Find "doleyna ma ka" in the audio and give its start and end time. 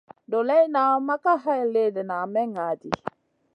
0.29-1.33